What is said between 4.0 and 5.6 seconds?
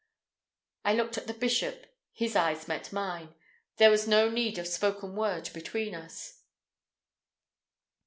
no need of spoken word